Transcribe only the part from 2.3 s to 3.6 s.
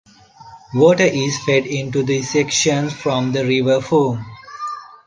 section from the